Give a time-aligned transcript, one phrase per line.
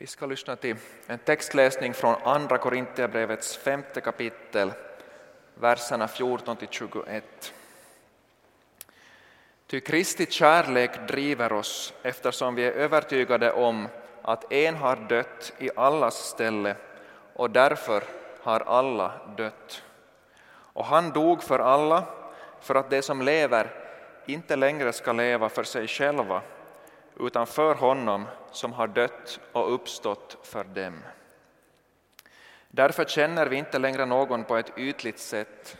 [0.00, 4.72] Vi ska lyssna till en textläsning från Andra Korinthierbrevets femte kapitel,
[5.54, 7.22] verserna 14-21.
[9.66, 13.88] Ty Kristi kärlek driver oss eftersom vi är övertygade om
[14.22, 16.76] att en har dött i allas ställe
[17.34, 18.02] och därför
[18.42, 19.82] har alla dött.
[20.50, 22.04] Och han dog för alla
[22.60, 23.70] för att de som lever
[24.26, 26.42] inte längre ska leva för sig själva
[27.18, 31.02] utan för honom som har dött och uppstått för dem.
[32.68, 35.76] Därför känner vi inte längre någon på ett ytligt sätt.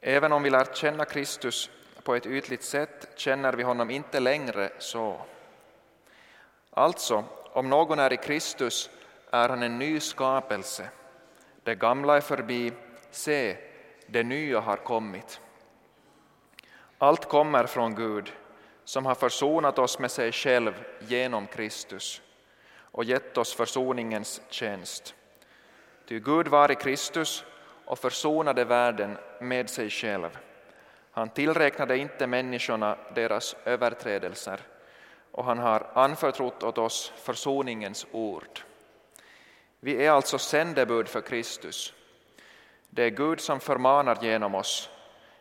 [0.00, 1.70] Även om vi lärt känna Kristus
[2.02, 5.20] på ett ytligt sätt känner vi honom inte längre så.
[6.70, 8.90] Alltså, om någon är i Kristus
[9.30, 10.88] är han en ny skapelse.
[11.62, 12.72] Det gamla är förbi,
[13.10, 13.56] se,
[14.06, 15.40] det nya har kommit.
[16.98, 18.32] Allt kommer från Gud
[18.90, 22.22] som har försonat oss med sig själv genom Kristus
[22.80, 25.14] och gett oss försoningens tjänst.
[26.08, 27.44] Ty Gud var i Kristus
[27.84, 30.38] och försonade världen med sig själv.
[31.12, 34.60] Han tillräknade inte människorna deras överträdelser
[35.32, 38.60] och han har anförtrott åt oss försoningens ord.
[39.80, 41.94] Vi är alltså sändebud för Kristus.
[42.88, 44.90] Det är Gud som förmanar genom oss.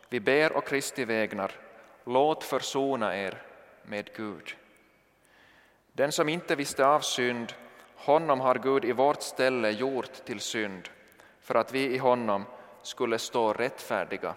[0.09, 1.68] Vi ber och Kristi vägnar
[2.03, 3.41] låt försona er
[3.83, 4.55] med Gud.
[5.93, 7.53] Den som inte visste av synd,
[7.95, 10.89] honom har Gud i vårt ställe gjort till synd,
[11.41, 12.45] för att vi i honom
[12.81, 14.35] skulle stå rättfärdiga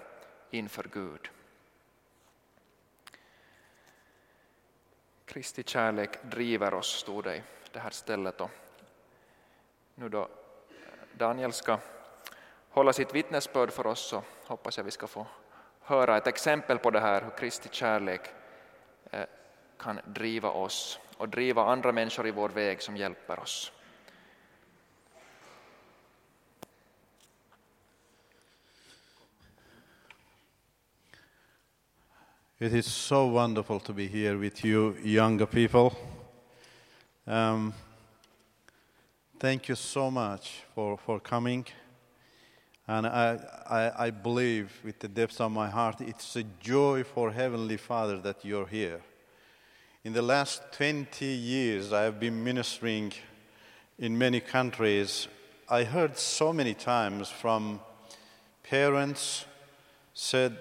[0.50, 1.30] inför Gud.
[5.24, 8.40] Kristi kärlek driver oss, stod det i det här stället.
[8.40, 8.50] Och
[9.94, 10.28] nu då
[11.12, 11.78] Daniel ska
[12.70, 15.26] hålla sitt vittnesbörd för oss så hoppas jag vi ska få
[15.82, 18.20] höra ett exempel på det här, hur Kristi kärlek
[19.10, 19.24] eh,
[19.78, 23.72] kan driva oss och driva andra människor i vår väg som hjälper oss.
[32.58, 35.90] It is so wonderful to be here with you, younger people.
[37.26, 37.74] Um,
[39.40, 41.66] thank you so much for, for coming.
[42.88, 43.38] And I,
[43.68, 48.18] I, I believe with the depths of my heart, it's a joy for Heavenly Father
[48.18, 49.00] that you're here.
[50.04, 53.12] In the last 20 years, I have been ministering
[54.00, 55.28] in many countries.
[55.68, 57.78] I heard so many times from
[58.64, 59.44] parents
[60.12, 60.56] said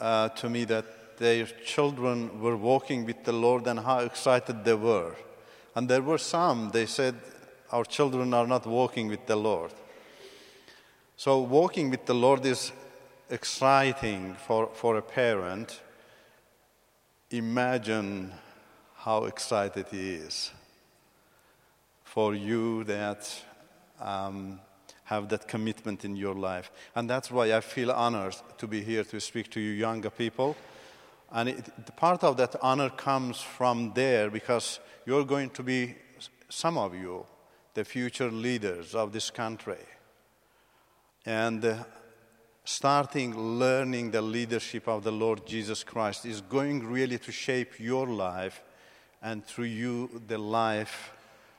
[0.00, 4.74] uh, to me that their children were walking with the Lord and how excited they
[4.74, 5.14] were.
[5.76, 7.14] And there were some, they said,
[7.70, 9.72] our children are not walking with the Lord.
[11.18, 12.72] So, walking with the Lord is
[13.30, 15.80] exciting for, for a parent.
[17.30, 18.34] Imagine
[18.96, 20.50] how excited he is
[22.04, 23.34] for you that
[23.98, 24.60] um,
[25.04, 26.70] have that commitment in your life.
[26.94, 30.54] And that's why I feel honored to be here to speak to you younger people.
[31.32, 35.94] And it, part of that honor comes from there because you're going to be,
[36.50, 37.24] some of you,
[37.72, 39.78] the future leaders of this country
[41.26, 41.76] and uh,
[42.64, 48.06] starting learning the leadership of the Lord Jesus Christ is going really to shape your
[48.06, 48.62] life
[49.20, 51.12] and through you the life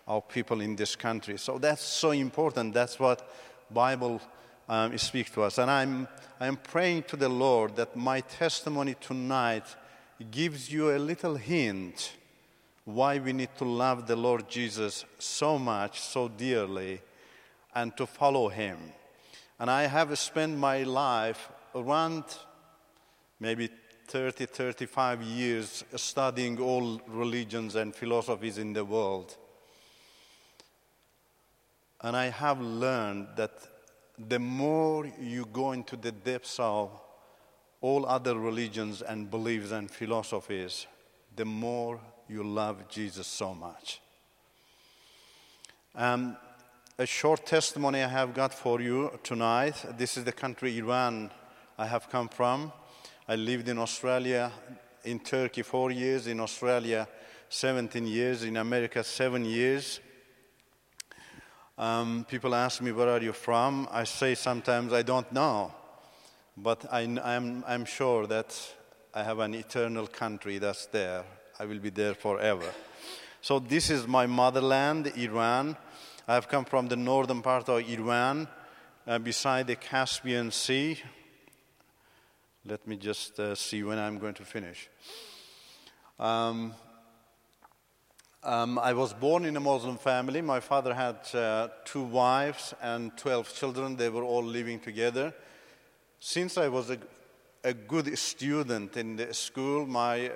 [0.08, 1.38] of people in this country.
[1.38, 2.74] So that's so important.
[2.74, 3.30] That's what
[3.70, 4.22] Bible
[4.70, 5.58] um, speaks to us.
[5.58, 6.08] And I'm,
[6.40, 9.66] I'm praying to the Lord that my testimony tonight
[10.32, 12.14] gives you a little hint
[12.86, 17.02] why we need to love the Lord Jesus so much, so dearly,
[17.76, 18.78] and to follow him.
[19.60, 22.24] And I have spent my life around
[23.40, 23.70] maybe
[24.08, 29.36] 30, 35 years studying all religions and philosophies in the world.
[32.02, 33.52] And I have learned that
[34.18, 36.92] the more you go into the depths of
[37.82, 40.88] all other religions and beliefs and philosophies,
[41.36, 44.02] the more you love Jesus so much.
[45.96, 46.38] Um,
[47.00, 49.86] a short testimony I have got for you tonight.
[50.00, 51.30] This is the country Iran
[51.78, 52.72] I have come from.
[53.28, 54.52] I lived in Australia,
[55.04, 57.08] in Turkey four years, in Australia
[57.50, 60.00] 17 years, in America seven years.
[61.78, 63.88] Um, people ask me, Where are you from?
[63.92, 65.72] I say sometimes I don't know,
[66.58, 68.60] but I, I'm, I'm sure that
[69.14, 71.24] I have an eternal country that's there.
[71.60, 72.74] I will be there forever.
[73.40, 75.78] So, this is my motherland, Iran.
[76.28, 78.48] I have come from the northern part of Iran,
[79.08, 81.00] uh, beside the Caspian Sea.
[82.66, 84.90] Let me just uh, see when I'm going to finish.
[86.20, 86.74] Um,
[88.44, 90.42] Um, I was born in a Muslim family.
[90.42, 93.98] My father had uh, two wives and 12 children.
[93.98, 95.34] They were all living together.
[96.20, 96.98] Since I was a,
[97.66, 100.32] a good student in the school, my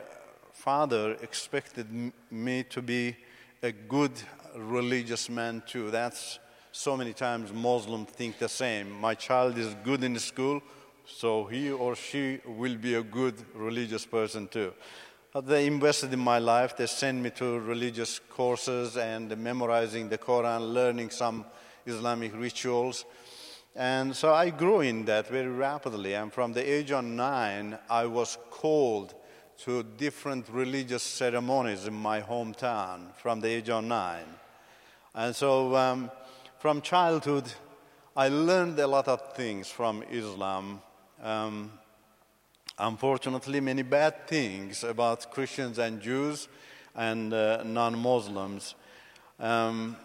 [0.52, 3.16] father expected me to be
[3.64, 4.12] a good
[4.56, 5.92] religious man too.
[5.92, 6.39] That's
[6.71, 8.92] so many times Muslims think the same.
[8.92, 10.62] My child is good in school,
[11.06, 14.74] so he or she will be a good religious person too.
[15.33, 16.75] Uh, they invested in my life.
[16.75, 21.45] They sent me to religious courses and memorizing the Quran, learning some
[21.86, 23.06] Islamic rituals.
[23.75, 26.15] And so I grew in that very rapidly.
[26.15, 29.13] And from the age of nine, I was called
[29.59, 34.25] to different religious ceremonies in my hometown from the age of nine.
[35.13, 36.10] And so um,
[36.60, 37.52] from childhood,
[38.16, 40.81] I learned a lot of things from Islam.
[41.22, 41.72] Um,
[42.80, 46.48] unfortunately, many bad things about Christians and Jews
[46.96, 48.75] and uh, non Muslims.
[49.38, 49.98] Um,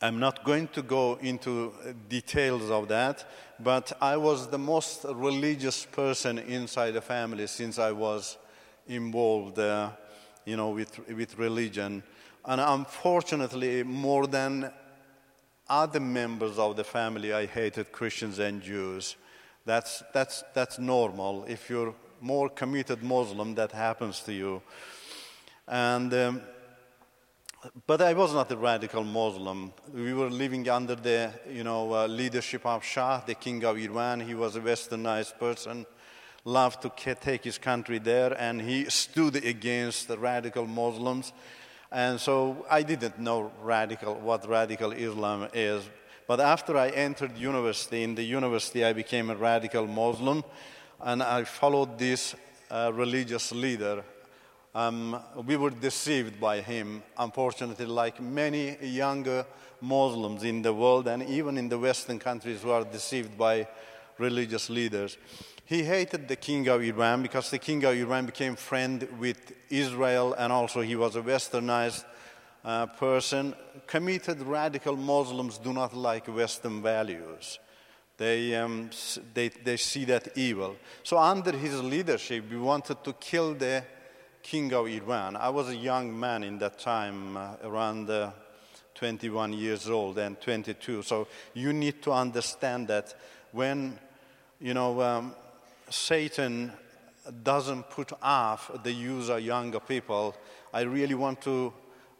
[0.00, 1.72] I'm not going to go into
[2.08, 3.28] details of that,
[3.58, 8.38] but I was the most religious person inside the family since I was
[8.86, 9.90] involved, uh,
[10.44, 12.04] you know, with, with religion.
[12.44, 14.72] And unfortunately, more than
[15.68, 19.16] other members of the family, I hated Christians and Jews.
[19.66, 21.44] That's, that's, that's normal.
[21.44, 24.62] If you're more committed Muslim, that happens to you.
[25.68, 26.42] And, um,
[27.86, 29.72] but I was not a radical Muslim.
[29.92, 34.20] We were living under the you know, uh, leadership of Shah, the king of Iran.
[34.20, 35.84] He was a westernized person,
[36.44, 41.32] loved to take his country there, and he stood against the radical Muslims.
[41.92, 45.88] And so I didn't know radical, what radical Islam is.
[46.26, 50.44] But after I entered university, in the university, I became a radical Muslim,
[51.00, 52.36] and I followed this
[52.70, 54.04] uh, religious leader.
[54.72, 59.44] Um, we were deceived by him, unfortunately, like many younger
[59.80, 63.66] Muslims in the world and even in the Western countries who are deceived by
[64.18, 65.16] religious leaders.
[65.70, 70.34] He hated the king of Iran because the king of Iran became friend with Israel
[70.36, 72.04] and also he was a westernized
[72.64, 73.54] uh, person,
[73.86, 77.60] committed radical Muslims do not like Western values.
[78.16, 78.90] They, um,
[79.32, 80.74] they, they see that evil.
[81.04, 83.84] So, under his leadership, we wanted to kill the
[84.42, 85.36] king of Iran.
[85.36, 88.32] I was a young man in that time, uh, around uh,
[88.96, 91.02] 21 years old and 22.
[91.02, 93.14] So, you need to understand that
[93.52, 93.96] when,
[94.58, 95.34] you know, um,
[95.90, 96.72] Satan
[97.42, 100.36] doesn't put off the use of younger people,
[100.72, 101.72] I really want to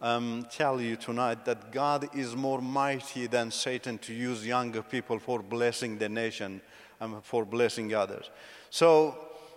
[0.02, 5.18] um, tell you tonight that God is more mighty than Satan to use younger people
[5.18, 6.60] for blessing the nation
[6.98, 8.30] and for blessing others.
[8.70, 9.16] So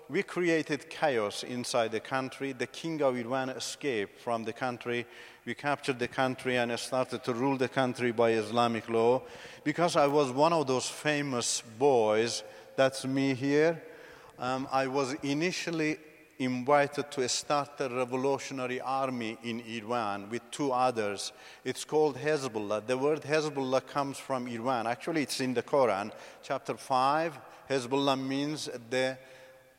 [0.09, 2.51] we created chaos inside the country.
[2.51, 5.05] The king of Iran escaped from the country.
[5.45, 9.23] We captured the country and started to rule the country by Islamic law.
[9.63, 12.43] Because I was one of those famous boys,
[12.75, 13.81] that's me here,
[14.39, 15.97] um, I was initially
[16.39, 21.31] invited to start a revolutionary army in Iran with two others.
[21.63, 22.85] It's called Hezbollah.
[22.85, 24.87] The word Hezbollah comes from Iran.
[24.87, 27.39] Actually, it's in the Quran, chapter 5.
[27.69, 29.17] Hezbollah means the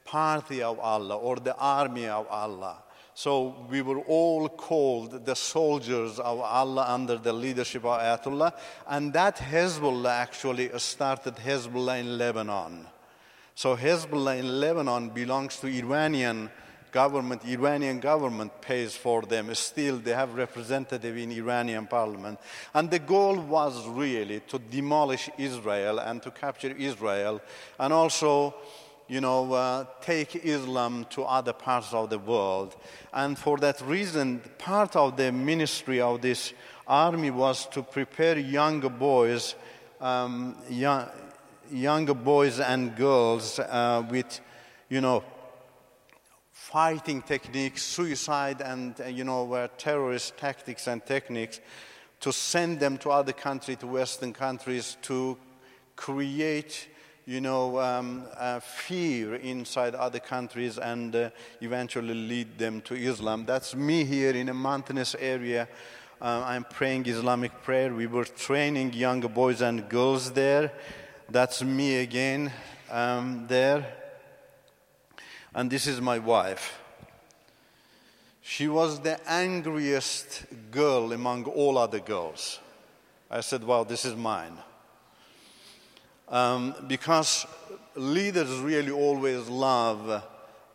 [0.05, 2.83] party of Allah or the army of Allah.
[3.15, 8.53] So we were all called the soldiers of Allah under the leadership of Ayatollah,
[8.89, 12.87] and that Hezbollah actually started Hezbollah in Lebanon.
[13.55, 16.51] So Hezbollah in Lebanon belongs to Iranian
[16.91, 17.45] government.
[17.45, 19.55] Iranian government pays for them.
[19.55, 22.41] Still, they have representative in Iranian parliament.
[22.73, 27.41] And the goal was really to demolish Israel and to capture Israel,
[27.79, 28.55] and also,
[29.09, 32.75] you know, uh, take Islam to other parts of the world.
[33.13, 36.53] And for that reason, part of the ministry of this
[36.87, 39.55] army was to prepare younger boys.
[40.01, 41.09] Um, young,
[41.75, 44.41] younger boys and girls uh, with,
[44.89, 45.25] you know,
[46.53, 51.61] fighting techniques, suicide and, uh, you know, terrorist tactics and techniques
[52.21, 55.37] to send them to other countries, to Western countries, to
[55.97, 56.89] create,
[57.27, 63.45] you know, um, uh, fear inside other countries and uh, eventually lead them to Islam.
[63.47, 65.69] That's me here in a mountainous area.
[66.23, 67.93] Uh, I'm praying Islamic prayer.
[67.93, 70.73] We were training younger boys and girls there.
[71.35, 72.53] That's me again
[72.89, 73.85] um, there.
[75.53, 76.79] And this is my wife.
[78.41, 82.61] She was the angriest girl among all other girls.
[83.29, 84.57] I said, Wow, this is mine.
[86.29, 87.47] Um, because
[87.97, 90.23] leaders really always love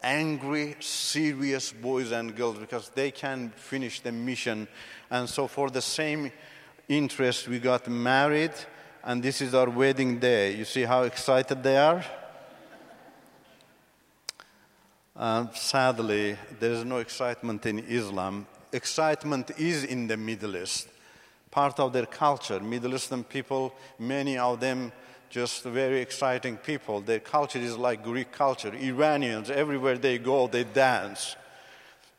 [0.03, 4.67] angry, serious boys and girls because they can finish the mission.
[5.09, 6.33] And so, for the same
[6.89, 8.51] interest, we got married,
[9.03, 10.55] and this is our wedding day.
[10.55, 12.03] You see how excited they are?
[15.15, 18.47] Uh, sadly, there is no excitement in Islam.
[18.71, 20.87] Excitement is in the Middle East,
[21.51, 22.59] part of their culture.
[22.59, 24.91] Middle Eastern people, many of them
[25.29, 27.01] just very exciting people.
[27.01, 28.73] Their culture is like Greek culture.
[28.73, 31.35] Iranians, everywhere they go, they dance.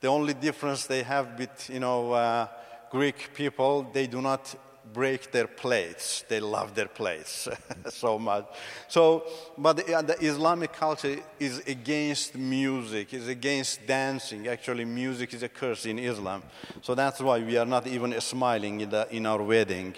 [0.01, 2.47] The only difference they have with, you know, uh,
[2.91, 4.55] Greek people, they do not
[4.93, 6.25] break their plates.
[6.29, 7.49] They love their plates
[7.89, 8.47] so much.
[8.89, 9.25] So,
[9.57, 14.49] but the, the, Islamic culture is against music, is against dancing.
[14.49, 16.43] Actually, music is a curse in Islam.
[16.83, 19.95] So that's why we are not even smiling in, the, in our wedding.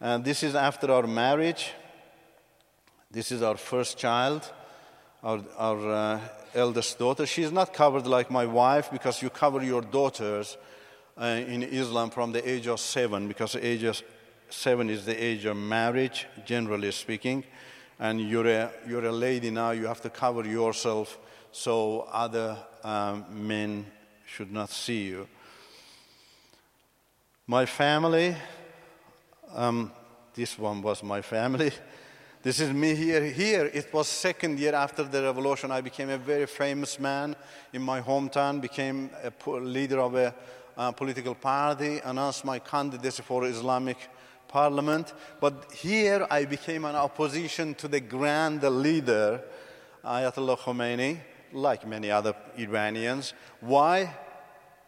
[0.00, 1.72] And this is after our marriage.
[3.10, 4.50] This is our first child,
[5.22, 6.20] our, our uh,
[6.54, 7.26] eldest daughter.
[7.26, 10.56] She's not covered like my wife because you cover your daughters
[11.20, 14.02] uh, in Islam from the age of seven, because the age of
[14.48, 17.44] seven is the age of marriage, generally speaking.
[17.98, 21.18] And you're a, you're a lady now, you have to cover yourself
[21.52, 23.84] so other um, men
[24.26, 25.28] should not see you.
[27.46, 28.34] My family,
[29.54, 29.92] um,
[30.34, 31.72] this one was my family.
[32.42, 33.22] This is me here.
[33.22, 35.70] Here, it was second year after the revolution.
[35.70, 37.36] I became a very famous man
[37.74, 40.34] in my hometown, became a leader of a
[40.80, 43.98] uh, political party, announced my candidacy for Islamic
[44.48, 45.12] parliament.
[45.38, 49.42] But here, I became an opposition to the grand leader,
[50.02, 51.18] Ayatollah Khomeini,
[51.52, 53.34] like many other Iranians.
[53.60, 54.16] Why?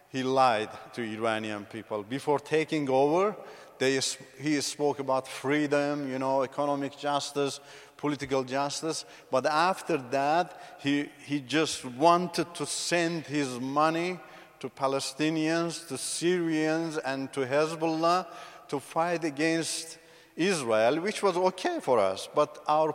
[0.08, 2.02] He lied to Iranian people.
[2.04, 3.36] Before taking over,
[3.78, 4.00] they,
[4.40, 7.60] he spoke about freedom, you know, economic justice,
[7.98, 9.04] political justice.
[9.30, 14.18] But after that, he, he just wanted to send his money
[14.62, 18.26] to Palestinians, to Syrians, and to Hezbollah
[18.68, 19.98] to fight against
[20.36, 22.28] Israel, which was okay for us.
[22.32, 22.94] But our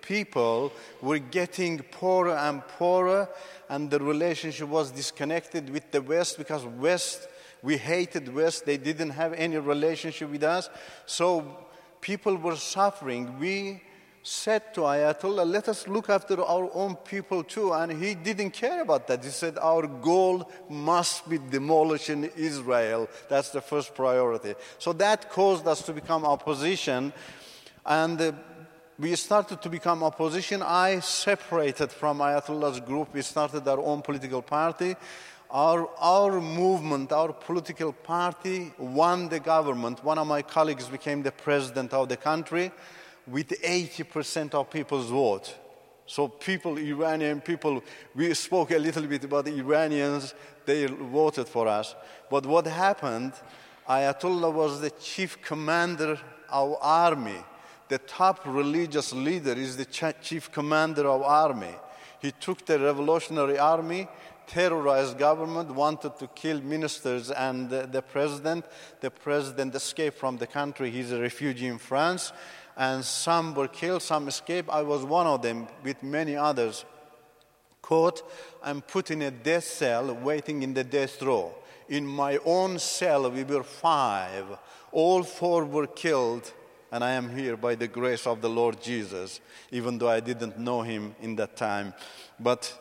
[0.00, 3.28] people were getting poorer and poorer,
[3.68, 7.28] and the relationship was disconnected with the West because West
[7.62, 8.64] we hated West.
[8.64, 10.70] They didn't have any relationship with us.
[11.06, 11.58] So
[12.00, 13.38] people were suffering.
[13.38, 13.82] We
[14.28, 17.72] said to Ayatollah, let us look after our own people too.
[17.72, 19.24] And he didn't care about that.
[19.24, 23.08] He said, our goal must be demolishing Israel.
[23.28, 24.54] That's the first priority.
[24.78, 27.12] So that caused us to become opposition.
[27.86, 28.32] And uh,
[28.98, 30.62] we started to become opposition.
[30.62, 33.14] I separated from Ayatollah's group.
[33.14, 34.94] We started our own political party.
[35.50, 40.04] Our, our movement, our political party won the government.
[40.04, 42.70] One of my colleagues became the president of the country
[43.30, 45.54] with 80% of people's vote.
[46.06, 47.82] So people, Iranian people,
[48.14, 51.94] we spoke a little bit about the Iranians, they voted for us.
[52.30, 53.34] But what happened,
[53.88, 56.18] Ayatollah was the chief commander
[56.48, 57.44] of army.
[57.88, 59.84] The top religious leader is the
[60.22, 61.74] chief commander of army.
[62.20, 64.08] He took the revolutionary army
[64.48, 68.64] terrorized government, wanted to kill ministers and the, the president.
[69.00, 70.90] The president escaped from the country.
[70.90, 72.32] He's a refugee in France.
[72.78, 74.70] And some were killed, some escaped.
[74.70, 76.84] I was one of them with many others.
[77.82, 78.22] Caught
[78.62, 81.54] and put in a death cell, waiting in the death row.
[81.88, 84.46] In my own cell, we were five.
[84.92, 86.52] All four were killed,
[86.92, 89.40] and I am here by the grace of the Lord Jesus,
[89.72, 91.94] even though I didn't know him in that time.
[92.38, 92.72] But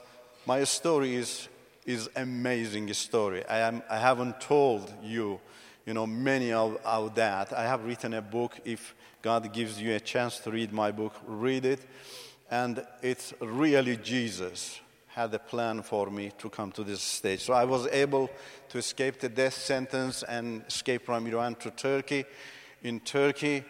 [0.46, 1.50] my story is
[1.88, 3.44] is amazing story.
[3.48, 5.39] I, am, I haven't told you,
[5.86, 7.54] you know, many of, of that.
[7.54, 8.60] I have written a book.
[8.66, 11.86] If God gives you a chance to read my book, read it.
[12.50, 17.42] And it's really Jesus had a plan for me to come to this stage.
[17.42, 18.30] So I was able
[18.70, 22.26] to escape the death sentence and escape from Iran to Turkey.
[22.84, 23.64] In Turkey,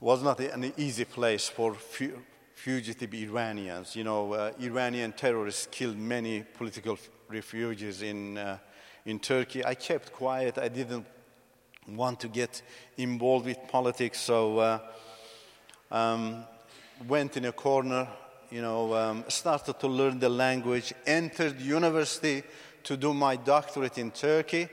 [0.00, 1.74] was not an easy place for
[2.54, 3.96] fugitive Iranians.
[3.96, 8.58] You know, uh, Iranian terrorists killed many political refugees in, uh,
[9.04, 9.64] in Turkey.
[9.64, 10.58] I kept quiet.
[10.58, 11.06] I didn't
[11.96, 12.62] want to get
[12.96, 14.78] involved with politics, so uh,
[15.90, 16.44] um,
[17.06, 18.06] went in a corner,
[18.50, 22.42] you know, um, started to learn the language, entered university
[22.84, 24.68] to do my doctorate in Turkey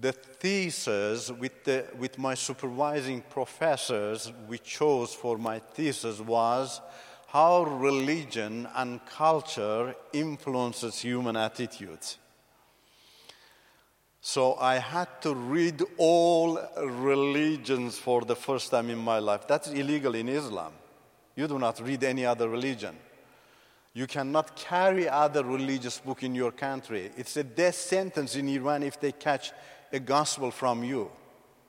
[0.00, 6.80] the thesis with, the, with my supervising professors we chose for my thesis was
[7.28, 12.18] how religion and culture influences human attitudes.
[14.26, 19.46] So I had to read all religions for the first time in my life.
[19.46, 20.72] That's illegal in Islam.
[21.36, 22.96] You do not read any other religion.
[23.92, 27.10] You cannot carry other religious book in your country.
[27.18, 29.52] It's a death sentence in Iran if they catch
[29.92, 31.10] a gospel from you.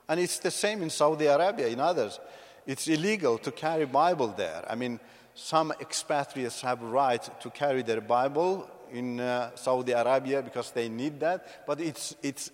[0.07, 2.21] And it's the same in Saudi Arabia, in others.
[2.65, 4.63] It's illegal to carry Bible there.
[4.69, 5.01] I mean,
[5.33, 11.19] some expatriates have right to carry their Bible in uh, Saudi Arabia because they need
[11.19, 12.51] that, but it's, it's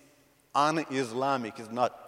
[0.54, 1.98] un-Islamic, it's not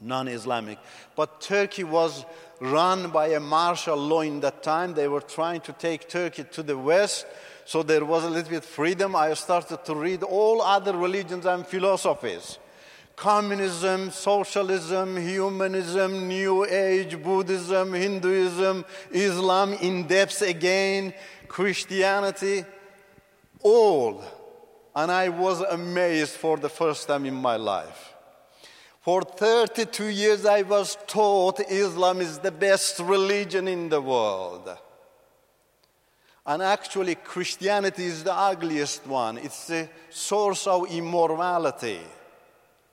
[0.00, 0.78] non-Islamic.
[1.16, 2.24] But Turkey was
[2.60, 4.94] run by a martial law in that time.
[4.94, 7.26] They were trying to take Turkey to the west,
[7.64, 9.16] so there was a little bit freedom.
[9.16, 12.58] I started to read all other religions and philosophies
[13.14, 21.14] communism, socialism, humanism, New Age, Buddhism, Hinduism, Islam, in depth again,
[21.46, 22.64] Christianity,
[23.62, 24.22] all.
[24.94, 28.12] And I was amazed for the first time in my life.
[29.00, 34.76] For 32 years, I was taught Islam is the best religion in the world.
[36.44, 39.38] And actually, Christianity is the ugliest one.
[39.38, 42.00] It's the source of immorality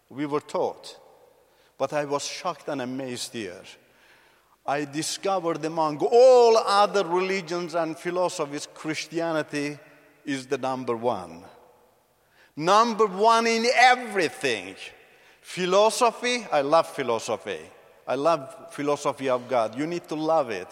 [0.10, 0.98] we were taught.
[1.78, 3.64] But I was shocked and amazed here.
[4.66, 9.80] I discovered among all other religions and philosophies, Christianity
[10.26, 11.44] is the number one.
[12.56, 14.76] Number one in everything.
[15.42, 17.60] Philosophy, I love philosophy.
[18.08, 19.78] I love philosophy of God.
[19.78, 20.68] You need to love it.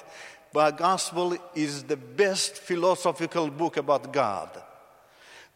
[0.52, 4.50] But gospel is the best philosophical book about God.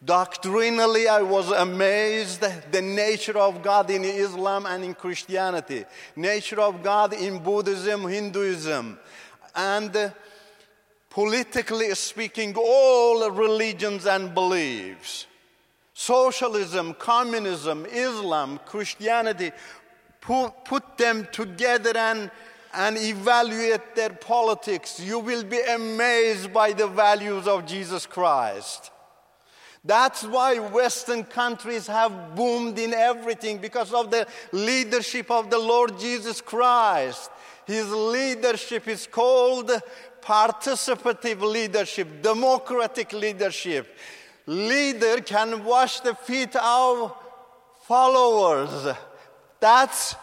[0.04, 5.84] Doctrinally, I was amazed the nature of God in Islam and in Christianity,
[6.16, 8.98] nature of God in Buddhism, Hinduism,
[9.54, 10.10] and uh,
[11.12, 15.26] politically speaking, all religions and beliefs.
[15.92, 19.52] Socialism, communism, Islam, Christianity,
[20.22, 22.30] put, them together and,
[22.72, 24.98] and evaluate their politics.
[25.00, 28.90] You will be amazed by the values of Jesus Christ.
[29.84, 35.98] That's why Western countries have boomed in everything because of the leadership of the Lord
[36.00, 37.30] Jesus Christ.
[37.66, 39.70] His leadership is called
[40.22, 43.96] participative leadership, democratic leadership.
[44.46, 47.14] Leader can wash the feet of
[47.82, 48.94] followers.
[49.60, 50.16] That's,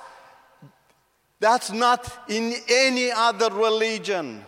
[1.39, 4.45] that's not in any other religion.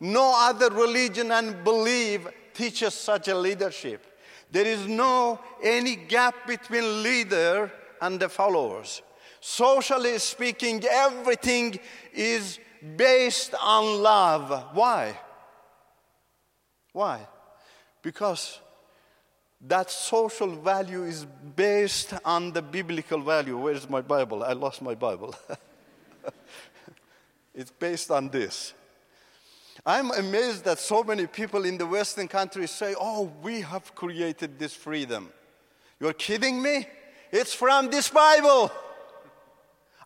[0.00, 4.04] No other religion and belief teaches such a leadership.
[4.50, 9.02] There is no any gap between leader and the followers.
[9.40, 11.78] Socially speaking, everything
[12.12, 12.58] is
[12.96, 14.74] based on love.
[14.74, 15.18] Why?
[16.92, 17.26] Why?
[18.02, 18.58] Because
[19.60, 23.56] that social value is based on the biblical value.
[23.56, 24.42] Where's my Bible?
[24.42, 25.34] I lost my Bible.
[27.54, 28.74] it's based on this.
[29.86, 34.58] I'm amazed that so many people in the Western countries say, Oh, we have created
[34.58, 35.30] this freedom.
[35.98, 36.86] You're kidding me?
[37.30, 38.70] It's from this Bible.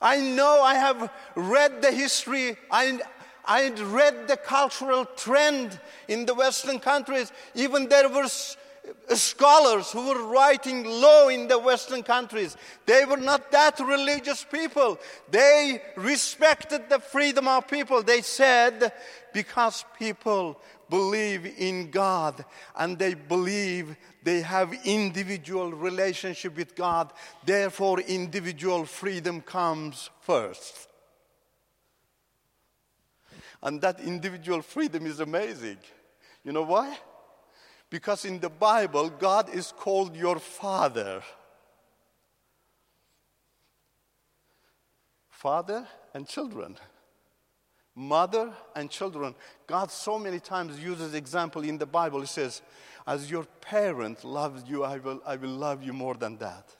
[0.00, 2.56] I know I have read the history.
[2.70, 3.00] I,
[3.44, 5.78] I read the cultural trend
[6.08, 7.32] in the Western countries.
[7.54, 8.28] Even there were
[9.14, 12.56] scholars who were writing law in the Western countries.
[12.86, 14.98] They were not that religious people.
[15.30, 18.02] They respected the freedom of people.
[18.02, 18.92] They said,
[19.32, 22.44] because people believe in God
[22.76, 27.12] and they believe they have individual relationship with God,
[27.44, 30.88] therefore individual freedom comes first.
[33.62, 35.78] And that individual freedom is amazing.
[36.44, 36.98] You know why?
[37.90, 41.22] Because in the Bible, God is called your father.
[45.28, 46.76] Father and children.
[47.96, 49.34] Mother and children.
[49.66, 52.20] God so many times uses example in the Bible.
[52.20, 52.62] He says,
[53.06, 56.76] As your parent loves you, I will, I will love you more than that.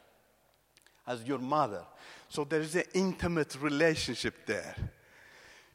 [1.07, 1.83] As your mother.
[2.29, 4.77] So there is an intimate relationship there.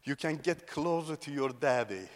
[0.03, 2.07] You can get closer to your daddy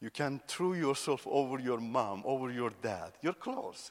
[0.00, 3.12] you can throw yourself over your mom, over your dad.
[3.22, 3.90] You're close.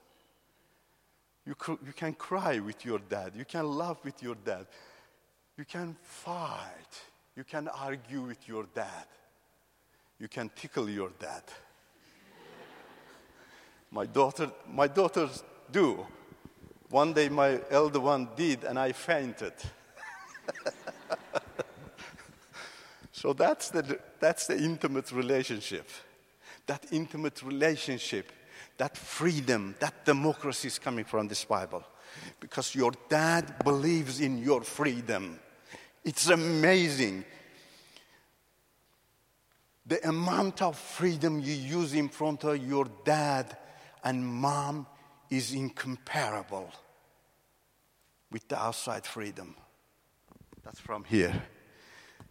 [1.46, 3.34] You, cr- you can cry with your dad.
[3.36, 4.68] You can laugh with your dad.
[5.58, 7.02] You can fight.
[7.36, 9.06] You can argue with your dad.
[10.20, 11.44] You can tickle your dad.
[13.92, 16.06] my, daughter, my daughters do.
[16.90, 19.54] One day my elder one did, and I fainted.
[23.26, 25.90] So that's the, that's the intimate relationship.
[26.68, 28.32] That intimate relationship,
[28.78, 31.84] that freedom, that democracy is coming from this Bible.
[32.40, 35.40] Because your dad believes in your freedom.
[36.06, 37.26] It's amazing.
[39.86, 43.56] the amount of freedom you use in front of your dad
[44.04, 44.88] and mom
[45.30, 46.72] is incomparable
[48.32, 49.56] with the outside freedom.
[50.64, 51.44] That's from here.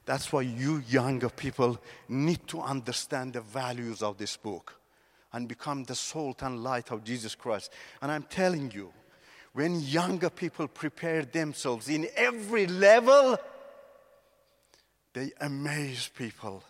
[0.05, 4.75] That's why you younger people need to understand the values of this book
[5.33, 7.73] and become the salt and light of Jesus Christ.
[8.03, 8.93] And I'm telling you,
[9.53, 13.39] when younger people prepare themselves in every level,
[15.15, 16.63] they amaze people.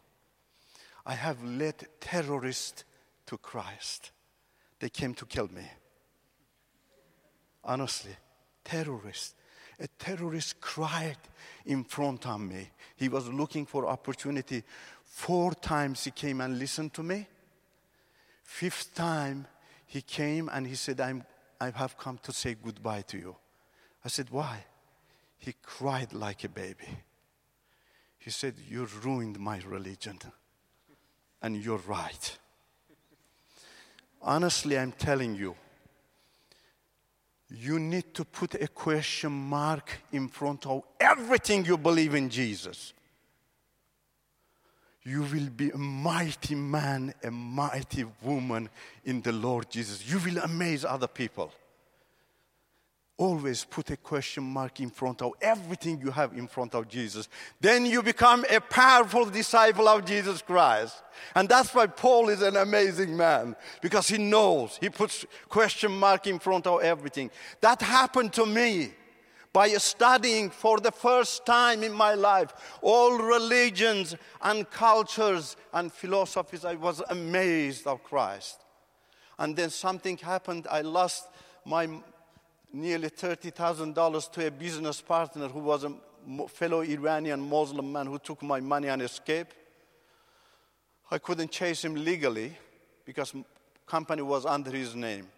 [1.04, 2.84] I have led terrorists
[3.26, 4.12] to Christ.
[4.78, 5.64] They came to kill me.
[7.64, 8.14] Honestly,
[8.62, 9.34] terrorists.
[9.80, 11.16] A terrorist cried
[11.66, 12.70] in front of me.
[12.96, 14.62] He was looking for opportunity.
[15.04, 17.26] Four times he came and listened to me.
[18.44, 19.46] Fifth time
[19.86, 21.24] he came and he said, I'm,
[21.60, 23.36] I have come to say goodbye to you.
[24.04, 24.64] I said, Why?
[25.38, 26.88] He cried like a baby.
[28.24, 30.18] He said, You ruined my religion.
[31.42, 32.38] And you're right.
[34.22, 35.54] Honestly, I'm telling you,
[37.50, 42.94] you need to put a question mark in front of everything you believe in Jesus.
[45.02, 48.70] You will be a mighty man, a mighty woman
[49.04, 50.10] in the Lord Jesus.
[50.10, 51.52] You will amaze other people.
[53.16, 57.28] Always put a question mark in front of everything you have in front of Jesus.
[57.60, 61.00] Then you become a powerful disciple of Jesus Christ.
[61.36, 66.26] And that's why Paul is an amazing man because he knows, he puts question mark
[66.26, 67.30] in front of everything.
[67.60, 68.90] That happened to me
[69.52, 76.64] by studying for the first time in my life all religions and cultures and philosophies.
[76.64, 78.60] I was amazed of Christ.
[79.38, 80.66] And then something happened.
[80.68, 81.28] I lost
[81.64, 81.88] my
[82.74, 85.92] nearly $30,000 to a business partner who was a
[86.48, 89.54] fellow Iranian Muslim man who took my money and escaped.
[91.08, 92.52] I couldn't chase him legally
[93.04, 93.32] because
[93.86, 95.28] company was under his name.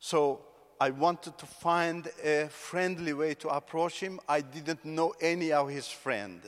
[0.00, 0.40] So
[0.80, 4.18] I wanted to find a friendly way to approach him.
[4.28, 6.44] I didn't know any of his friends.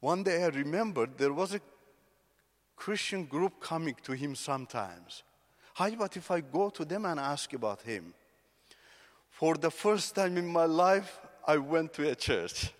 [0.00, 1.60] One day I remembered there was a
[2.74, 5.24] Christian group coming to him sometimes.
[5.74, 8.14] How about if I go to them and ask about him?
[9.40, 12.74] For the first time in my life, I went to a church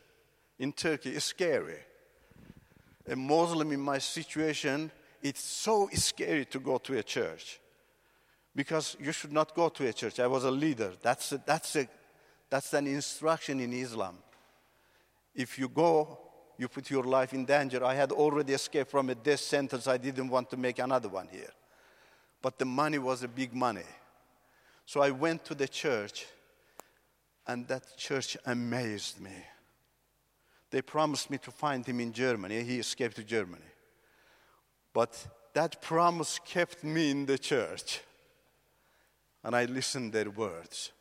[0.58, 1.08] in Turkey.
[1.08, 1.78] It's scary.
[3.08, 4.90] A Muslim in my situation,
[5.22, 7.58] it's so scary to go to a church
[8.54, 10.20] because you should not go to a church.
[10.20, 10.92] I was a leader.
[11.00, 11.88] That's, a, that's, a,
[12.50, 14.18] that's an instruction in Islam.
[15.34, 16.18] If you go,
[16.58, 17.82] you put your life in danger.
[17.82, 19.88] I had already escaped from a death sentence.
[19.88, 21.54] I didn't want to make another one here.
[22.42, 23.88] But the money was a big money.
[24.84, 26.26] So I went to the church
[27.46, 29.44] and that church amazed me.
[30.70, 32.62] They promised me to find him in Germany.
[32.62, 33.62] He escaped to Germany.
[34.92, 38.00] But that promise kept me in the church.
[39.42, 40.92] And I listened their words.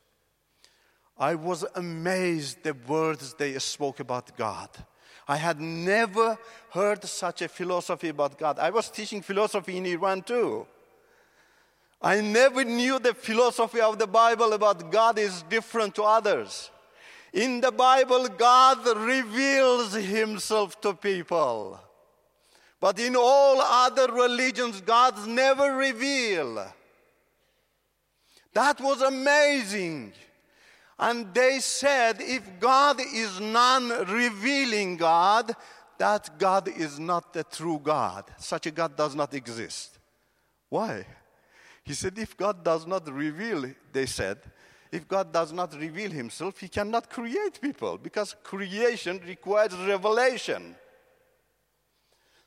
[1.17, 4.69] I was amazed the words they spoke about God.
[5.27, 6.37] I had never
[6.71, 8.57] heard such a philosophy about God.
[8.57, 10.65] I was teaching philosophy in Iran too.
[12.01, 16.71] I never knew the philosophy of the Bible about God is different to others.
[17.33, 21.79] In the Bible, God reveals himself to people.
[22.79, 26.65] But in all other religions, God never reveal.
[28.53, 30.13] That was amazing.
[30.97, 35.53] And they said if God is non revealing God,
[35.97, 38.23] that God is not the true God.
[38.37, 39.99] Such a God does not exist.
[40.69, 41.05] Why?
[41.89, 44.37] He said, if God does not reveal, they said,
[44.91, 50.75] if God does not reveal himself, he cannot create people because creation requires revelation.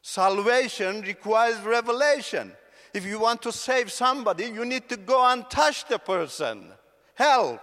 [0.00, 2.52] Salvation requires revelation.
[2.94, 6.68] If you want to save somebody, you need to go and touch the person.
[7.16, 7.62] Help.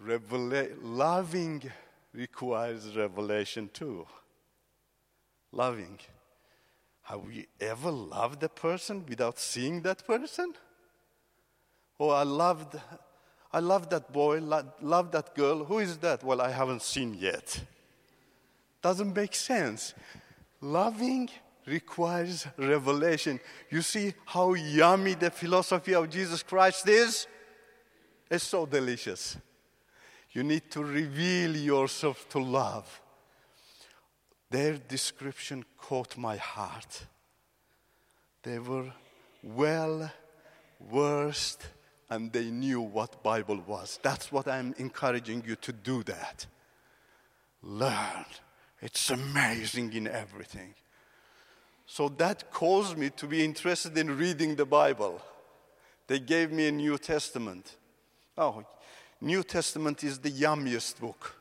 [0.00, 1.64] Revela- loving
[2.14, 4.06] requires revelation too.
[5.50, 5.98] Loving.
[7.06, 10.52] Have we ever loved a person without seeing that person?
[12.00, 12.80] Oh, I loved,
[13.52, 15.64] I love that boy, love that girl.
[15.64, 16.24] Who is that?
[16.24, 17.62] Well, I haven't seen yet.
[18.82, 19.94] Doesn't make sense.
[20.60, 21.30] Loving
[21.64, 23.38] requires revelation.
[23.70, 27.28] You see how yummy the philosophy of Jesus Christ is?
[28.28, 29.36] It's so delicious.
[30.32, 33.00] You need to reveal yourself to love.
[34.50, 37.06] Their description caught my heart.
[38.42, 38.92] They were
[39.42, 40.10] well
[40.80, 41.66] versed
[42.08, 43.98] and they knew what Bible was.
[44.02, 46.46] That's what I'm encouraging you to do that.
[47.62, 48.24] Learn,
[48.80, 50.74] It's amazing in everything.
[51.86, 55.20] So that caused me to be interested in reading the Bible.
[56.06, 57.76] They gave me a New Testament.
[58.36, 58.64] Oh,
[59.20, 61.36] New Testament is the yummiest book.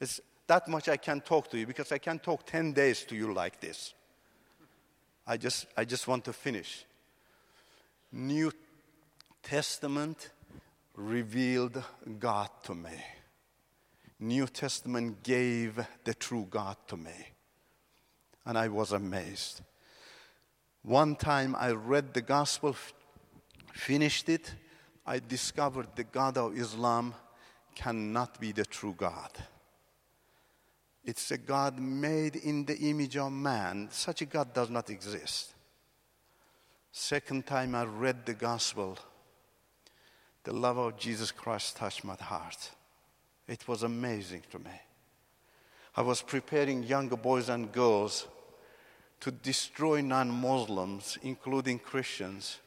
[0.00, 3.16] It's that much I can talk to you because I can talk 10 days to
[3.16, 3.94] you like this.
[5.26, 6.84] I just, I just want to finish.
[8.12, 8.52] New
[9.42, 10.30] Testament
[10.94, 11.82] revealed
[12.18, 13.02] God to me.
[14.20, 17.32] New Testament gave the true God to me.
[18.46, 19.62] And I was amazed.
[20.82, 22.76] One time I read the gospel,
[23.72, 24.54] finished it,
[25.06, 27.14] I discovered the God of Islam
[27.74, 29.30] cannot be the true God.
[31.04, 33.88] It's a God made in the image of man.
[33.90, 35.54] Such a God does not exist.
[36.90, 38.98] Second time I read the gospel,
[40.44, 42.70] the love of Jesus Christ touched my heart.
[43.46, 44.70] It was amazing to me.
[45.96, 48.26] I was preparing younger boys and girls
[49.20, 52.58] to destroy non Muslims, including Christians.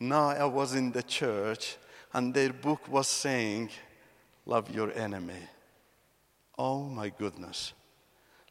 [0.00, 1.76] Now I was in the church,
[2.12, 3.70] and their book was saying,
[4.46, 5.48] Love your enemy.
[6.58, 7.72] Oh my goodness.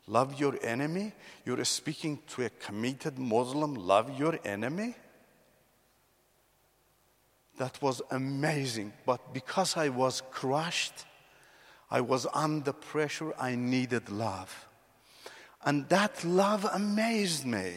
[0.07, 1.13] Love your enemy?
[1.45, 4.93] You're speaking to a committed Muslim, love your enemy?
[7.57, 8.93] That was amazing.
[9.05, 11.05] But because I was crushed,
[11.89, 14.67] I was under pressure, I needed love.
[15.63, 17.73] And that love amazed me.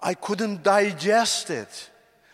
[0.00, 1.90] I couldn't digest it.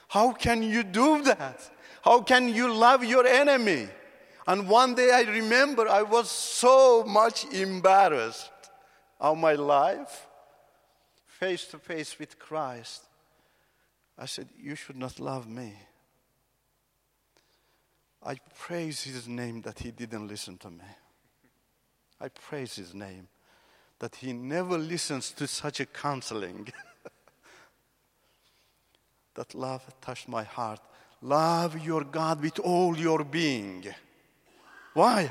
[0.08, 1.68] How can you do that?
[2.02, 3.88] How can you love your enemy?
[4.46, 8.50] And one day I remember I was so much embarrassed
[9.20, 10.26] of my life,
[11.26, 13.02] face to face with Christ.
[14.16, 15.74] I said, You should not love me.
[18.22, 20.84] I praise his name that he didn't listen to me.
[22.20, 23.28] I praise his name
[23.98, 26.68] that he never listens to such a counseling.
[29.34, 30.80] that love touched my heart.
[31.22, 33.84] Love your God with all your being.
[34.96, 35.30] Why?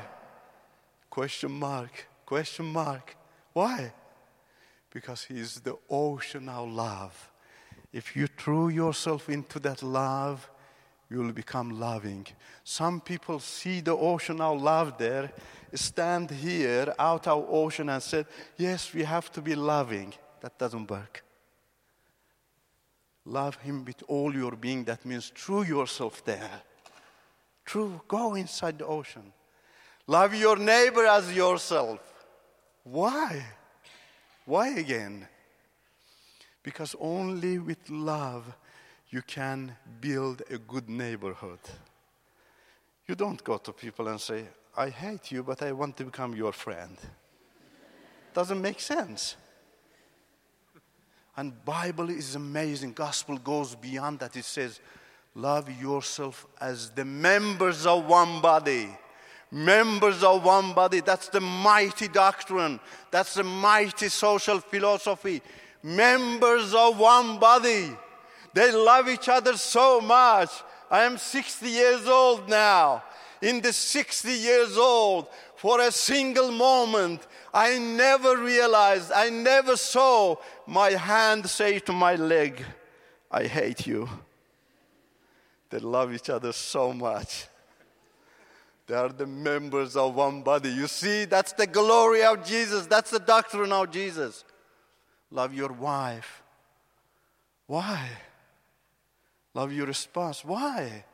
[1.10, 3.16] Question mark, question mark.
[3.52, 3.92] Why?
[4.92, 7.32] Because He is the ocean of love.
[7.92, 10.48] If you throw yourself into that love,
[11.10, 12.28] you will become loving.
[12.62, 15.32] Some people see the ocean of love there,
[15.74, 18.24] stand here out of ocean and say,
[18.56, 20.14] Yes, we have to be loving.
[20.42, 21.24] That doesn't work.
[23.24, 24.84] Love Him with all your being.
[24.84, 26.62] That means throw yourself there.
[27.64, 29.32] True, go inside the ocean.
[30.06, 32.00] Love your neighbor as yourself.
[32.84, 33.44] Why?
[34.44, 35.26] Why again?
[36.62, 38.44] Because only with love
[39.10, 41.58] you can build a good neighborhood.
[43.08, 44.44] You don't go to people and say,
[44.76, 46.96] I hate you, but I want to become your friend.
[48.34, 49.36] Doesn't make sense.
[51.36, 52.92] And Bible is amazing.
[52.92, 54.36] Gospel goes beyond that.
[54.36, 54.80] It says,
[55.34, 58.88] love yourself as the members of one body
[59.56, 61.00] members of one body.
[61.00, 62.78] That's the mighty doctrine.
[63.10, 65.40] That's the mighty social philosophy.
[65.82, 67.96] Members of one body.
[68.52, 70.50] They love each other so much.
[70.90, 73.02] I am 60 years old now.
[73.40, 80.36] In the 60 years old, for a single moment, I never realized, I never saw
[80.66, 82.62] my hand say to my leg,
[83.30, 84.08] I hate you.
[85.70, 87.46] They love each other so much.
[88.86, 90.70] They are the members of one body.
[90.70, 92.86] You see, that's the glory of Jesus.
[92.86, 94.44] That's the doctrine of Jesus.
[95.30, 96.42] Love your wife.
[97.66, 98.08] Why?
[99.54, 100.44] Love your spouse.
[100.44, 101.04] Why?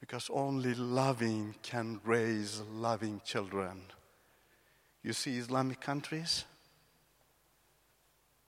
[0.00, 3.82] Because only loving can raise loving children.
[5.02, 6.44] You see, Islamic countries,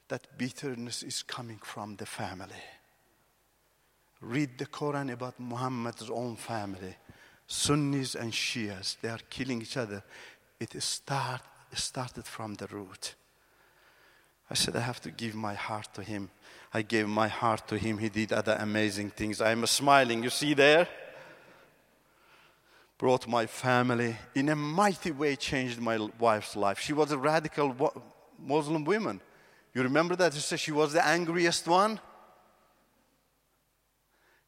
[0.08, 2.64] that bitterness is coming from the family.
[4.20, 6.94] Read the Quran about Muhammad's own family.
[7.50, 10.04] Sunnis and Shias, they are killing each other.
[10.60, 11.42] It start,
[11.74, 13.16] started from the root.
[14.48, 16.30] I said, I have to give my heart to him.
[16.72, 17.98] I gave my heart to him.
[17.98, 19.40] He did other amazing things.
[19.40, 20.86] I'm smiling, you see there?
[22.96, 26.78] Brought my family, in a mighty way, changed my wife's life.
[26.78, 27.74] She was a radical
[28.38, 29.20] Muslim woman.
[29.74, 30.34] You remember that?
[30.34, 31.98] She said she was the angriest one.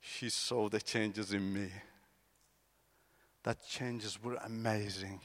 [0.00, 1.68] She saw the changes in me
[3.44, 5.20] that changes were amazing.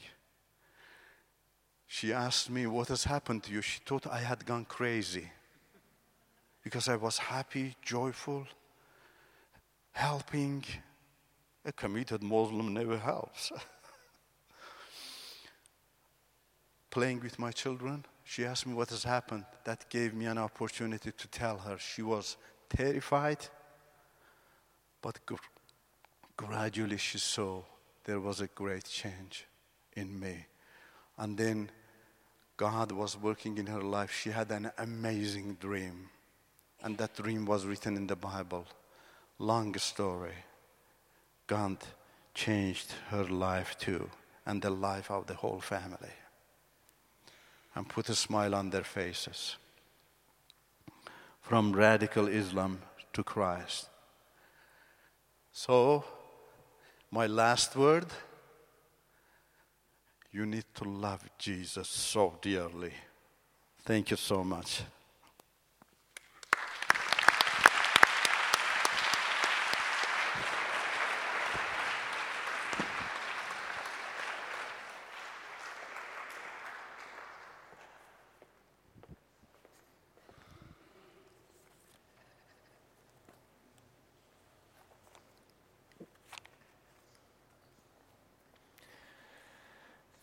[1.86, 3.62] She asked me, What has happened to you?
[3.62, 5.30] She thought I had gone crazy
[6.62, 8.46] because I was happy, joyful,
[9.92, 10.64] helping.
[11.64, 13.52] A committed Muslim never helps.
[16.90, 18.04] playing with my children.
[18.24, 19.44] She asked me what has happened.
[19.64, 21.78] That gave me an opportunity to tell her.
[21.78, 22.36] She was
[22.68, 23.38] terrified,
[25.00, 25.34] but gr-
[26.36, 27.62] gradually she saw
[28.08, 29.44] there was a great change
[29.92, 30.46] in me.
[31.18, 31.70] And then
[32.56, 34.10] God was working in her life.
[34.10, 36.08] She had an amazing dream.
[36.82, 38.64] And that dream was written in the Bible.
[39.38, 40.32] Long story.
[41.46, 41.76] God
[42.32, 44.08] changed her life too,
[44.46, 46.16] and the life of the whole family,
[47.74, 49.56] and put a smile on their faces.
[51.42, 52.80] From radical Islam
[53.12, 53.90] to Christ.
[55.52, 56.04] So,
[57.10, 58.06] my last word
[60.30, 62.92] you need to love Jesus so dearly.
[63.84, 64.82] Thank you so much.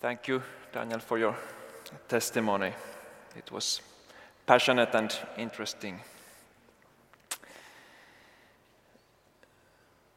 [0.06, 0.41] Thank you,
[0.72, 1.36] Daniel, for your
[2.08, 2.74] testimony.
[3.36, 3.82] It was
[4.46, 6.00] passionate and interesting.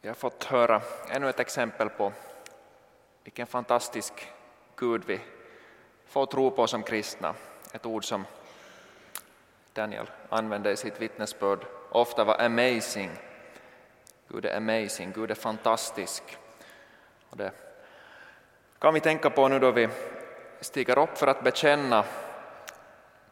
[0.00, 2.12] Vi har fått höra ännu ett exempel på
[3.24, 4.12] vilken fantastisk
[4.76, 5.20] Gud vi
[6.06, 7.34] får tro på som kristna.
[7.72, 8.26] Ett ord som
[9.72, 13.10] Daniel använde i sitt vittnesbörd ofta var amazing.
[14.28, 16.22] Gud är amazing, Gud är fantastisk.
[17.30, 17.52] Och det
[18.78, 19.88] kan vi tänka på nu då vi
[20.60, 22.04] stiger upp för att bekänna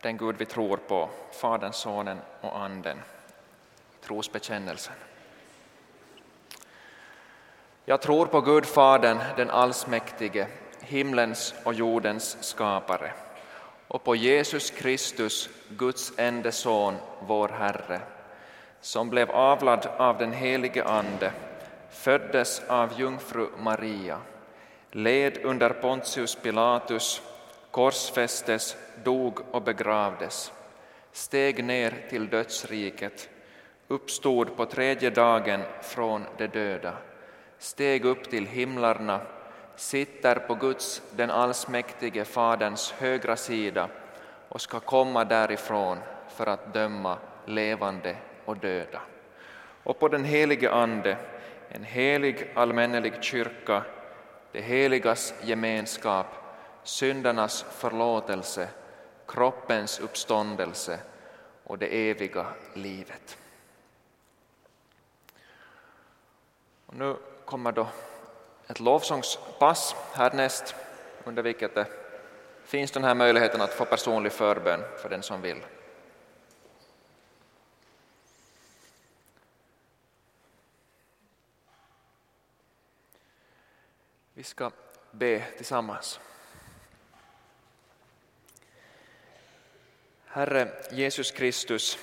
[0.03, 3.01] den Gud vi tror på, Fadern, Sonen och Anden,
[4.01, 4.95] trosbekännelsen.
[7.85, 10.47] Jag tror på Gud Fadern, den allsmäktige,
[10.81, 13.13] himlens och jordens skapare
[13.89, 18.01] och på Jesus Kristus, Guds enda son, vår Herre,
[18.81, 21.33] som blev avlad av den helige Ande,
[21.91, 24.19] föddes av jungfru Maria,
[24.91, 27.23] led under Pontius Pilatus,
[27.71, 30.53] korsfästes, dog och begravdes,
[31.13, 33.29] steg ner till dödsriket,
[33.89, 36.95] uppstod på tredje dagen från de döda,
[37.59, 39.21] steg upp till himlarna,
[39.77, 43.89] sitter på Guds, den allsmäktige Faderns högra sida
[44.49, 49.01] och ska komma därifrån för att döma levande och döda.
[49.83, 51.17] Och på den helige Ande,
[51.69, 53.83] en helig allmännelig kyrka,
[54.53, 56.27] det heligas gemenskap,
[56.83, 58.69] syndernas förlåtelse,
[59.27, 60.99] kroppens uppståndelse
[61.65, 63.39] och det eviga livet.
[66.87, 67.87] Och nu kommer då
[68.67, 70.75] ett lovsångspass härnäst
[71.25, 71.87] under vilket det
[72.65, 75.63] finns den här möjligheten att få personlig förbön för den som vill.
[84.37, 84.71] Vi ska
[85.11, 86.21] be tillsammans.
[90.27, 91.99] Herre Jesus Kristus,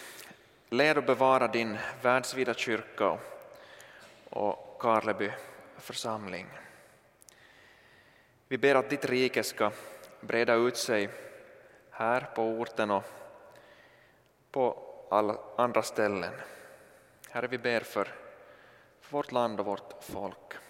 [0.70, 3.18] led och bevara din världsvida kyrka
[4.30, 5.32] och Karleby
[5.78, 6.48] församling.
[8.48, 9.72] Vi ber att ditt rike ska
[10.22, 11.10] breda ut sig
[11.90, 13.04] här på orten och
[14.52, 14.78] på
[15.12, 16.34] alla andra ställen.
[17.30, 18.16] Herre, vi ber för
[19.10, 20.63] vårt land och vårt folk.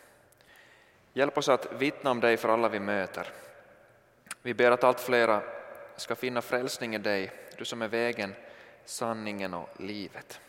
[1.13, 3.27] Hjälp oss att vittna om dig för alla vi möter.
[4.41, 5.41] Vi ber att allt flera
[5.95, 8.35] ska finna frälsning i dig, du som är vägen,
[8.85, 10.41] sanningen och livet.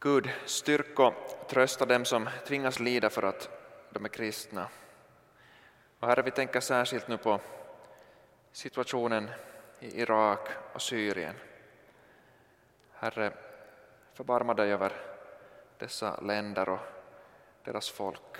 [0.00, 1.14] Gud, styrk och
[1.48, 3.48] trösta dem som tvingas lida för att
[3.90, 4.68] de är kristna.
[6.00, 7.40] Och Herre, vi tänker särskilt nu på
[8.52, 9.30] situationen
[9.80, 11.34] i Irak och Syrien.
[12.92, 13.32] Herre,
[14.14, 14.92] förbarma dig över
[15.78, 16.95] dessa länder och
[17.66, 18.36] deras folk.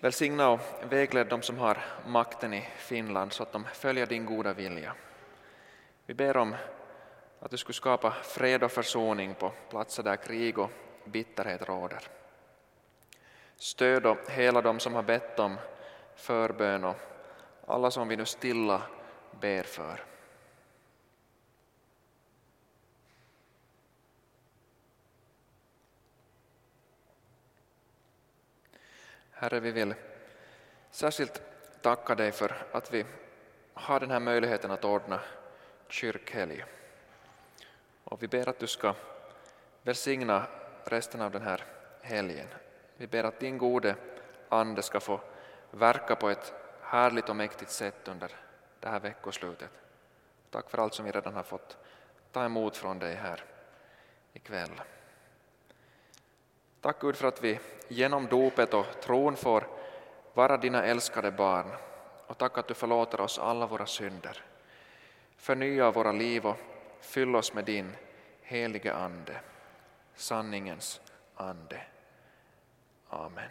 [0.00, 4.52] Välsigna och vägled dem som har makten i Finland så att de följer din goda
[4.52, 4.94] vilja.
[6.06, 6.54] Vi ber om
[7.40, 10.70] att du skulle skapa fred och försoning på platser där krig och
[11.04, 12.02] bitterhet råder.
[13.56, 15.58] Stöd och hela dem som har bett om
[16.16, 16.96] förbön och
[17.66, 18.82] alla som vi nu stilla
[19.40, 20.11] ber för.
[29.42, 29.94] Herre, vi vill
[30.90, 31.42] särskilt
[31.80, 33.04] tacka dig för att vi
[33.74, 35.20] har den här möjligheten att ordna
[35.88, 36.64] kyrkhelg.
[38.04, 38.94] Och vi ber att du ska
[39.82, 40.46] välsigna
[40.84, 41.64] resten av den här
[42.02, 42.46] helgen.
[42.96, 43.96] Vi ber att din gode
[44.48, 45.20] ande ska få
[45.70, 48.30] verka på ett härligt och mäktigt sätt under
[48.80, 49.70] det här veckoslutet.
[50.50, 51.78] Tack för allt som vi redan har fått
[52.32, 53.44] ta emot från dig här
[54.32, 54.80] ikväll.
[56.82, 57.58] Tack Gud för att vi
[57.88, 59.66] genom dopet och tron får
[60.34, 61.66] vara dina älskade barn
[62.26, 64.44] och tack att du förlåter oss alla våra synder.
[65.36, 66.56] Förnya våra liv och
[67.00, 67.96] fyll oss med din
[68.42, 69.40] helige Ande,
[70.14, 71.00] sanningens
[71.34, 71.80] Ande.
[73.08, 73.50] Amen.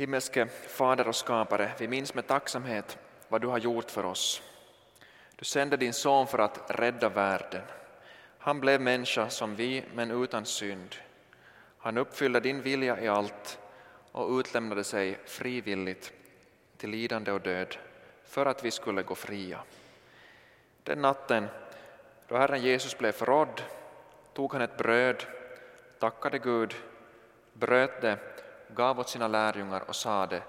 [0.00, 2.98] Himmelske Fader och skapare, vi minns med tacksamhet
[3.28, 4.42] vad du har gjort för oss.
[5.36, 7.62] Du sände din son för att rädda världen.
[8.38, 10.96] Han blev människa som vi, men utan synd.
[11.78, 13.58] Han uppfyllde din vilja i allt
[14.12, 16.12] och utlämnade sig frivilligt
[16.76, 17.76] till lidande och död
[18.24, 19.60] för att vi skulle gå fria.
[20.82, 21.46] Den natten
[22.28, 23.62] då Herren Jesus blev förrådd
[24.32, 25.24] tog han ett bröd,
[25.98, 26.74] tackade Gud,
[27.52, 28.18] bröt det
[28.74, 30.42] gav åt sina lärjungar och sade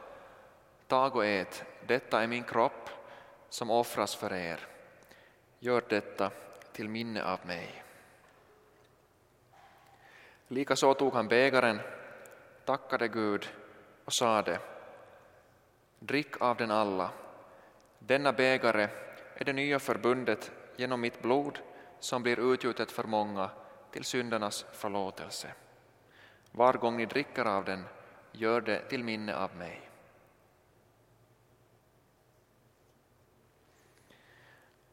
[0.88, 2.90] Tag och ät, detta är min kropp
[3.50, 4.60] som offras för er.
[5.60, 6.32] Gör detta
[6.74, 7.84] till minne av mig.
[10.48, 11.80] Likaså tog han bägaren,
[12.66, 13.50] tackade Gud
[14.06, 14.60] och sade
[16.00, 17.10] Drick av den alla.
[18.00, 18.88] Denna bägare
[19.36, 21.60] är det nya förbundet genom mitt blod
[22.00, 23.50] som blir utgjutet för många
[23.92, 25.54] till syndernas förlåtelse.
[26.52, 27.86] Var gång ni dricker av den
[28.32, 29.82] gör det till minne av mig.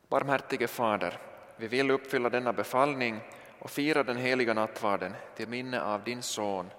[0.09, 1.19] Barmhärtige Fader,
[1.57, 3.21] vi vill uppfylla denna befallning
[3.59, 6.71] och fira den heliga nattvarden till minne av din son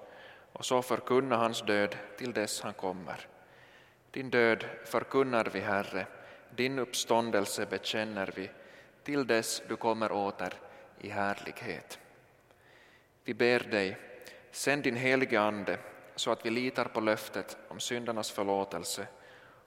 [0.54, 3.28] och så förkunna hans död till dess han kommer.
[4.12, 6.08] Din död förkunnar vi, Herre,
[6.56, 8.50] din uppståndelse bekänner vi
[9.04, 10.54] till dess du kommer åter
[11.00, 12.00] i härlighet.
[13.24, 13.98] Vi ber dig,
[14.52, 15.78] sänd din helige Ande
[16.20, 19.08] så att vi litar på löftet om syndernas förlåtelse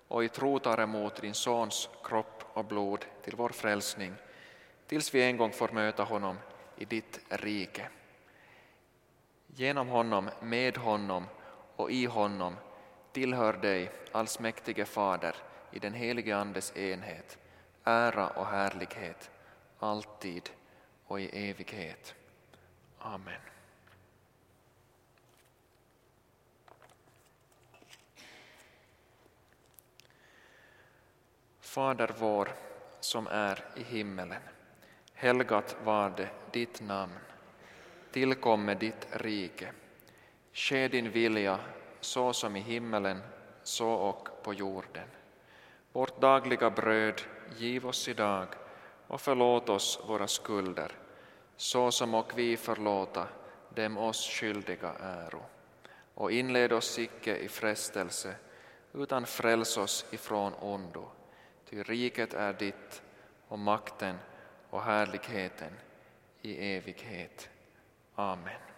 [0.08, 4.14] och i tro tar emot din Sons kropp och blod till vår frälsning
[4.86, 6.36] tills vi en gång får möta honom
[6.76, 7.88] i ditt rike.
[9.46, 11.24] Genom honom, med honom
[11.76, 12.56] och i honom
[13.12, 15.36] tillhör dig, allsmäktige Fader,
[15.70, 17.38] i den helige Andes enhet,
[17.84, 19.30] ära och härlighet,
[19.78, 20.50] alltid
[21.06, 22.14] och i evighet.
[22.98, 23.40] Amen.
[31.72, 32.48] Fader vår
[33.00, 34.42] som är i himmelen.
[35.14, 37.18] Helgat var det ditt namn.
[38.10, 39.72] Tillkomme ditt rike.
[40.52, 41.58] Ske din vilja
[42.00, 43.22] så som i himmelen,
[43.62, 45.08] så och på jorden.
[45.92, 47.22] Vårt dagliga bröd
[47.56, 48.48] giv oss idag
[49.06, 50.92] och förlåt oss våra skulder,
[51.56, 53.28] så som och vi förlåta
[53.74, 55.42] dem oss skyldiga äro.
[56.14, 58.34] Och inled oss icke i frestelse,
[58.94, 61.10] utan fräls oss ifrån ondo.
[61.72, 63.02] Ty riket är ditt
[63.48, 64.16] och makten
[64.70, 65.72] och härligheten
[66.42, 67.50] i evighet.
[68.14, 68.71] Amen.